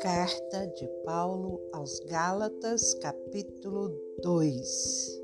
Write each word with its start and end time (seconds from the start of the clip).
Carta 0.00 0.66
de 0.66 0.88
Paulo 1.04 1.60
aos 1.72 2.00
Gálatas, 2.00 2.94
capítulo 2.94 3.90
2. 4.22 5.22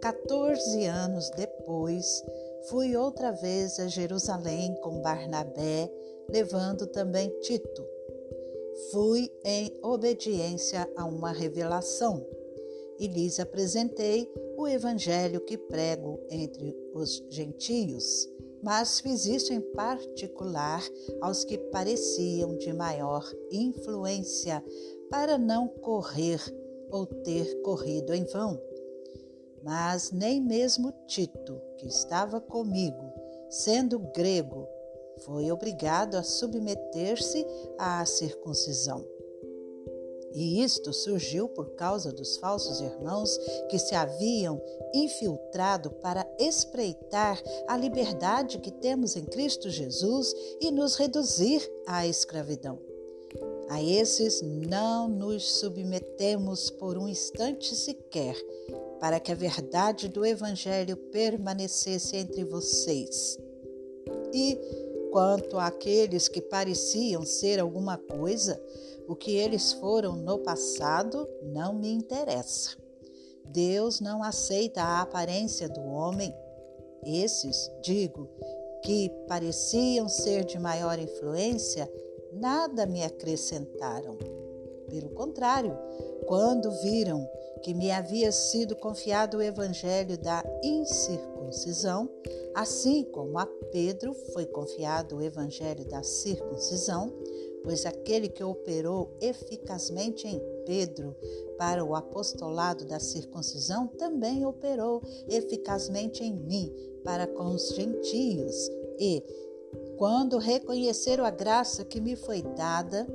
14 0.00 0.84
anos 0.86 1.28
depois, 1.30 2.22
fui 2.68 2.96
outra 2.96 3.32
vez 3.32 3.80
a 3.80 3.88
Jerusalém 3.88 4.76
com 4.80 5.02
Barnabé, 5.02 5.90
levando 6.28 6.86
também 6.86 7.30
Tito. 7.40 7.84
Fui 8.92 9.28
em 9.44 9.76
obediência 9.82 10.88
a 10.96 11.04
uma 11.04 11.32
revelação 11.32 12.24
e 13.00 13.08
lhes 13.08 13.40
apresentei 13.40 14.32
o 14.56 14.68
evangelho 14.68 15.40
que 15.40 15.58
prego 15.58 16.20
entre 16.30 16.76
os 16.94 17.24
gentios 17.28 18.28
mas 18.62 19.00
fiz 19.00 19.26
isso 19.26 19.52
em 19.52 19.60
particular 19.60 20.82
aos 21.20 21.44
que 21.44 21.58
pareciam 21.58 22.56
de 22.56 22.72
maior 22.72 23.24
influência, 23.50 24.64
para 25.10 25.38
não 25.38 25.68
correr 25.68 26.40
ou 26.90 27.06
ter 27.06 27.62
corrido 27.62 28.14
em 28.14 28.24
vão. 28.24 28.60
Mas 29.62 30.12
nem 30.12 30.40
mesmo 30.40 30.92
Tito, 31.06 31.60
que 31.78 31.86
estava 31.86 32.40
comigo, 32.40 33.12
sendo 33.48 33.98
grego, 33.98 34.66
foi 35.24 35.50
obrigado 35.50 36.16
a 36.16 36.22
submeter-se 36.22 37.44
à 37.78 38.04
circuncisão. 38.04 39.15
E 40.36 40.62
isto 40.62 40.92
surgiu 40.92 41.48
por 41.48 41.70
causa 41.76 42.12
dos 42.12 42.36
falsos 42.36 42.82
irmãos 42.82 43.38
que 43.70 43.78
se 43.78 43.94
haviam 43.94 44.60
infiltrado 44.92 45.90
para 45.90 46.30
espreitar 46.38 47.42
a 47.66 47.74
liberdade 47.74 48.58
que 48.58 48.70
temos 48.70 49.16
em 49.16 49.24
Cristo 49.24 49.70
Jesus 49.70 50.34
e 50.60 50.70
nos 50.70 50.96
reduzir 50.96 51.66
à 51.86 52.06
escravidão. 52.06 52.78
A 53.70 53.82
esses 53.82 54.42
não 54.42 55.08
nos 55.08 55.58
submetemos 55.58 56.68
por 56.68 56.98
um 56.98 57.08
instante 57.08 57.74
sequer, 57.74 58.36
para 59.00 59.18
que 59.18 59.32
a 59.32 59.34
verdade 59.34 60.06
do 60.06 60.24
Evangelho 60.24 60.98
permanecesse 60.98 62.14
entre 62.14 62.44
vocês. 62.44 63.38
E, 64.34 64.58
quanto 65.16 65.58
àqueles 65.58 66.28
que 66.28 66.42
pareciam 66.42 67.24
ser 67.24 67.58
alguma 67.58 67.96
coisa, 67.96 68.62
o 69.08 69.16
que 69.16 69.34
eles 69.34 69.72
foram 69.72 70.14
no 70.14 70.40
passado 70.40 71.26
não 71.42 71.72
me 71.72 71.90
interessa. 71.90 72.76
Deus 73.46 73.98
não 73.98 74.22
aceita 74.22 74.82
a 74.82 75.00
aparência 75.00 75.70
do 75.70 75.80
homem. 75.80 76.34
Esses, 77.02 77.56
digo, 77.82 78.28
que 78.84 79.08
pareciam 79.26 80.06
ser 80.06 80.44
de 80.44 80.58
maior 80.58 80.98
influência, 80.98 81.90
nada 82.34 82.84
me 82.84 83.02
acrescentaram. 83.02 84.18
Pelo 84.88 85.10
contrário, 85.10 85.76
quando 86.26 86.70
viram 86.82 87.28
que 87.62 87.74
me 87.74 87.90
havia 87.90 88.30
sido 88.30 88.76
confiado 88.76 89.38
o 89.38 89.42
evangelho 89.42 90.18
da 90.18 90.44
incircuncisão, 90.62 92.08
assim 92.54 93.04
como 93.04 93.38
a 93.38 93.46
Pedro 93.72 94.14
foi 94.32 94.46
confiado 94.46 95.16
o 95.16 95.22
evangelho 95.22 95.84
da 95.84 96.02
circuncisão, 96.02 97.12
pois 97.64 97.84
aquele 97.84 98.28
que 98.28 98.44
operou 98.44 99.16
eficazmente 99.20 100.28
em 100.28 100.40
Pedro 100.64 101.16
para 101.58 101.84
o 101.84 101.94
apostolado 101.94 102.84
da 102.84 103.00
circuncisão 103.00 103.88
também 103.88 104.46
operou 104.46 105.02
eficazmente 105.28 106.22
em 106.22 106.34
mim 106.34 106.72
para 107.02 107.26
com 107.26 107.46
os 107.46 107.70
gentios. 107.74 108.70
E, 108.98 109.22
quando 109.96 110.38
reconheceram 110.38 111.24
a 111.24 111.30
graça 111.30 111.84
que 111.84 112.00
me 112.00 112.14
foi 112.14 112.42
dada, 112.42 113.06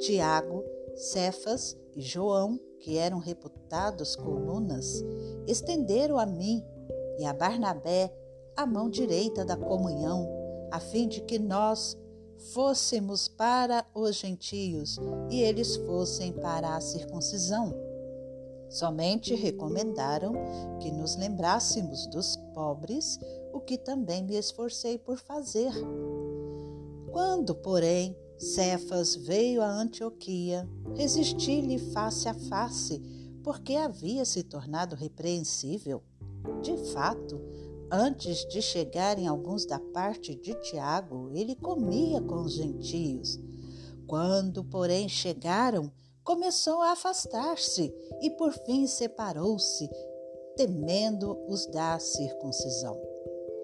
Tiago, 0.00 0.64
Cefas 0.94 1.76
e 1.94 2.00
João, 2.00 2.58
que 2.80 2.96
eram 2.96 3.18
reputados 3.18 4.16
colunas, 4.16 5.04
estenderam 5.46 6.18
a 6.18 6.26
mim 6.26 6.64
e 7.18 7.24
a 7.24 7.32
Barnabé 7.32 8.12
a 8.56 8.66
mão 8.66 8.90
direita 8.90 9.44
da 9.44 9.56
comunhão, 9.56 10.28
a 10.70 10.80
fim 10.80 11.08
de 11.08 11.20
que 11.22 11.38
nós 11.38 11.96
fôssemos 12.52 13.28
para 13.28 13.84
os 13.94 14.16
gentios 14.16 14.98
e 15.30 15.40
eles 15.40 15.76
fossem 15.76 16.32
para 16.32 16.76
a 16.76 16.80
circuncisão. 16.80 17.74
Somente 18.68 19.34
recomendaram 19.34 20.32
que 20.80 20.90
nos 20.92 21.16
lembrássemos 21.16 22.06
dos 22.06 22.36
pobres, 22.54 23.18
o 23.52 23.60
que 23.60 23.76
também 23.76 24.22
me 24.22 24.36
esforcei 24.36 24.96
por 24.96 25.18
fazer. 25.18 25.72
Quando, 27.10 27.54
porém, 27.54 28.16
Cefas 28.40 29.14
veio 29.14 29.62
a 29.62 29.68
Antioquia, 29.68 30.68
resisti-lhe 30.96 31.78
face 31.92 32.28
a 32.28 32.34
face, 32.34 33.00
porque 33.44 33.76
havia 33.76 34.24
se 34.24 34.42
tornado 34.42 34.96
repreensível. 34.96 36.02
De 36.62 36.76
fato, 36.92 37.40
Antes 37.92 38.46
de 38.46 38.62
chegarem 38.62 39.26
alguns 39.26 39.66
da 39.66 39.80
parte 39.80 40.32
de 40.32 40.54
Tiago, 40.54 41.28
ele 41.34 41.56
comia 41.56 42.20
com 42.20 42.42
os 42.42 42.52
gentios. 42.52 43.36
Quando, 44.06 44.62
porém, 44.62 45.08
chegaram, 45.08 45.90
começou 46.22 46.82
a 46.82 46.92
afastar-se 46.92 47.92
e 48.22 48.30
por 48.30 48.52
fim 48.64 48.86
separou-se, 48.86 49.90
temendo 50.56 51.36
os 51.48 51.66
da 51.66 51.98
circuncisão. 51.98 53.09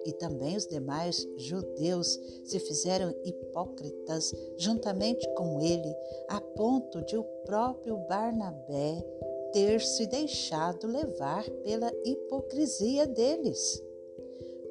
E 0.06 0.12
também 0.12 0.56
os 0.56 0.68
demais 0.68 1.28
judeus 1.36 2.18
se 2.44 2.60
fizeram 2.60 3.12
hipócritas 3.24 4.32
juntamente 4.56 5.28
com 5.34 5.60
ele, 5.60 5.92
a 6.28 6.40
ponto 6.40 7.04
de 7.04 7.16
o 7.16 7.24
próprio 7.44 7.98
Barnabé 8.08 9.04
ter 9.52 9.80
se 9.80 10.06
deixado 10.06 10.86
levar 10.86 11.44
pela 11.64 11.92
hipocrisia 12.04 13.04
deles. 13.04 13.82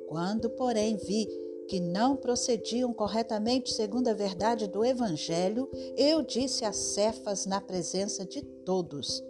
Quando, 0.08 0.50
porém, 0.52 0.96
vi 0.96 1.28
que 1.68 1.82
não 1.82 2.16
procediam 2.16 2.94
corretamente 2.94 3.74
segundo 3.74 4.08
a 4.08 4.14
verdade 4.14 4.68
do 4.68 4.86
Evangelho, 4.86 5.70
eu 5.98 6.22
disse 6.22 6.64
a 6.64 6.72
Cefas 6.72 7.46
na 7.46 7.60
presença 7.60 8.26
de 8.26 8.42
todos: 8.42 9.22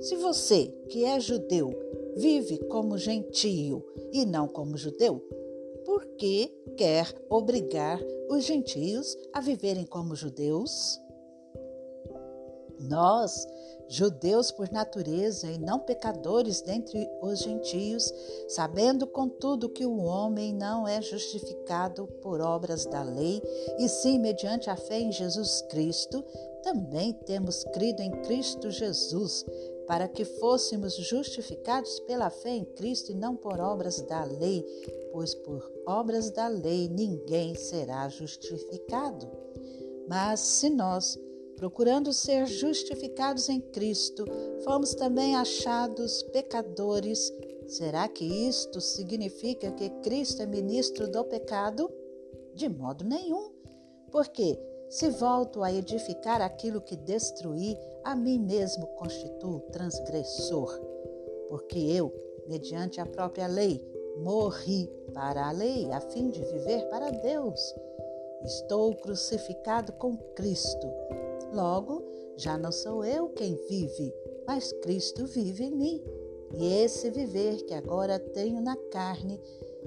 Se 0.00 0.16
você, 0.16 0.72
que 0.88 1.04
é 1.04 1.20
judeu, 1.20 1.70
vive 2.16 2.58
como 2.68 2.96
gentio 2.96 3.84
e 4.12 4.24
não 4.24 4.46
como 4.46 4.76
judeu, 4.76 5.22
por 5.92 6.06
que 6.16 6.48
quer 6.78 7.06
obrigar 7.28 8.00
os 8.30 8.44
gentios 8.44 9.14
a 9.30 9.42
viverem 9.42 9.84
como 9.84 10.16
judeus? 10.16 10.98
Nós 12.80 13.46
judeus 13.90 14.50
por 14.50 14.70
natureza 14.72 15.50
e 15.50 15.58
não 15.58 15.78
pecadores 15.78 16.62
dentre 16.62 17.06
os 17.20 17.40
gentios, 17.40 18.10
sabendo 18.48 19.06
contudo 19.06 19.68
que 19.68 19.84
o 19.84 19.98
homem 19.98 20.54
não 20.54 20.88
é 20.88 21.02
justificado 21.02 22.06
por 22.22 22.40
obras 22.40 22.86
da 22.86 23.02
lei, 23.02 23.42
e 23.78 23.86
sim 23.86 24.18
mediante 24.18 24.70
a 24.70 24.76
fé 24.76 24.98
em 24.98 25.12
Jesus 25.12 25.60
Cristo, 25.68 26.24
também 26.62 27.12
temos 27.12 27.64
crido 27.64 28.00
em 28.00 28.12
Cristo 28.22 28.70
Jesus, 28.70 29.44
para 29.86 30.08
que 30.08 30.24
fôssemos 30.24 30.94
justificados 30.96 32.00
pela 32.00 32.30
fé 32.30 32.50
em 32.50 32.64
Cristo 32.64 33.12
e 33.12 33.14
não 33.14 33.36
por 33.36 33.60
obras 33.60 34.00
da 34.02 34.24
lei, 34.24 34.64
pois 35.12 35.34
por 35.34 35.70
obras 35.86 36.30
da 36.30 36.48
lei 36.48 36.88
ninguém 36.88 37.54
será 37.54 38.08
justificado. 38.08 39.28
Mas 40.08 40.40
se 40.40 40.70
nós 40.70 41.18
procurando 41.56 42.12
ser 42.12 42.46
justificados 42.46 43.48
em 43.48 43.60
Cristo, 43.60 44.24
fomos 44.64 44.94
também 44.94 45.36
achados 45.36 46.22
pecadores. 46.24 47.32
Será 47.68 48.08
que 48.08 48.24
isto 48.24 48.80
significa 48.80 49.70
que 49.70 49.88
Cristo 50.02 50.42
é 50.42 50.46
ministro 50.46 51.08
do 51.08 51.24
pecado? 51.24 51.88
De 52.54 52.68
modo 52.68 53.04
nenhum. 53.04 53.52
Porque, 54.10 54.58
se 54.90 55.08
volto 55.10 55.62
a 55.62 55.72
edificar 55.72 56.42
aquilo 56.42 56.80
que 56.80 56.96
destruí, 56.96 57.78
a 58.04 58.14
mim 58.14 58.38
mesmo 58.38 58.86
constituo 58.88 59.60
transgressor. 59.72 60.78
Porque 61.48 61.78
eu, 61.78 62.12
mediante 62.46 63.00
a 63.00 63.06
própria 63.06 63.46
lei, 63.46 63.86
morri 64.18 64.90
para 65.12 65.48
a 65.48 65.52
lei, 65.52 65.90
a 65.90 66.00
fim 66.00 66.30
de 66.30 66.40
viver 66.42 66.88
para 66.88 67.10
Deus. 67.10 67.74
Estou 68.44 68.94
crucificado 68.96 69.92
com 69.92 70.16
Cristo. 70.34 70.88
Logo, 71.52 72.02
já 72.36 72.58
não 72.58 72.72
sou 72.72 73.04
eu 73.04 73.28
quem 73.30 73.54
vive, 73.68 74.12
mas 74.46 74.72
Cristo 74.82 75.26
vive 75.26 75.64
em 75.64 75.70
mim. 75.70 76.02
E 76.54 76.82
esse 76.82 77.10
viver 77.10 77.62
que 77.64 77.74
agora 77.74 78.18
tenho 78.18 78.60
na 78.60 78.76
carne, 78.90 79.40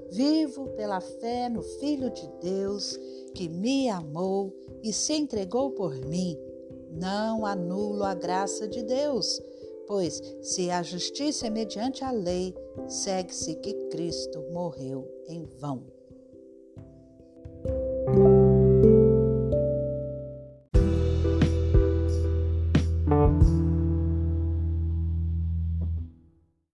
vivo 0.09 0.67
pela 0.69 1.01
fé 1.01 1.50
no 1.50 1.62
Filho 1.62 2.09
de 2.09 2.27
Deus, 2.41 2.97
que 3.33 3.50
me 3.50 3.89
amou 3.89 4.53
e 4.81 4.94
se 4.94 5.13
entregou 5.13 5.71
por 5.71 5.94
mim. 5.95 6.39
Não 6.95 7.45
anulo 7.45 8.03
a 8.03 8.13
graça 8.13 8.68
de 8.68 8.81
Deus, 8.81 9.42
pois 9.86 10.21
se 10.42 10.71
a 10.71 10.81
justiça 10.81 11.47
é 11.47 11.50
mediante 11.50 12.06
a 12.06 12.12
lei, 12.12 12.56
segue-se 12.88 13.56
que 13.56 13.74
Cristo 13.89 14.42
morreu 14.53 15.06
em 15.27 15.44
vão. 15.59 15.83